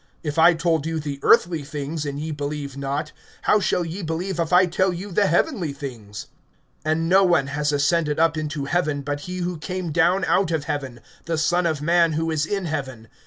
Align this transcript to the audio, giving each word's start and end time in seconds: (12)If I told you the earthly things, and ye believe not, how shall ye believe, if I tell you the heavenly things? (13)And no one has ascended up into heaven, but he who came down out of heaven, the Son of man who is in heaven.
(12)If 0.25 0.37
I 0.39 0.55
told 0.55 0.87
you 0.87 0.99
the 0.99 1.19
earthly 1.21 1.61
things, 1.63 2.07
and 2.07 2.19
ye 2.19 2.31
believe 2.31 2.75
not, 2.75 3.11
how 3.43 3.59
shall 3.59 3.85
ye 3.85 4.01
believe, 4.01 4.39
if 4.39 4.51
I 4.51 4.65
tell 4.65 4.91
you 4.91 5.11
the 5.11 5.27
heavenly 5.27 5.73
things? 5.73 6.25
(13)And 6.85 6.97
no 7.01 7.23
one 7.23 7.45
has 7.45 7.71
ascended 7.71 8.19
up 8.19 8.35
into 8.35 8.65
heaven, 8.65 9.03
but 9.03 9.19
he 9.29 9.41
who 9.41 9.59
came 9.59 9.91
down 9.91 10.25
out 10.25 10.49
of 10.49 10.63
heaven, 10.63 11.01
the 11.25 11.37
Son 11.37 11.67
of 11.67 11.83
man 11.83 12.13
who 12.13 12.31
is 12.31 12.47
in 12.47 12.65
heaven. 12.65 13.09